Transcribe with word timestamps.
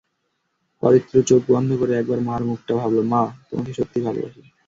অরিত্র 0.83 1.15
চোখ 1.29 1.41
বন্ধ 1.51 1.69
করে 1.79 1.93
একবার 1.95 2.19
মার 2.21 2.41
মুখটা 2.43 2.73
ভাবল, 2.75 2.97
মা, 3.11 3.21
তোমাকে 3.49 3.71
সত্যি 3.73 3.99
ভালোবাসি। 4.01 4.41